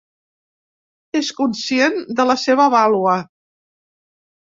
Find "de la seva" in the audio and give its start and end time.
2.21-2.69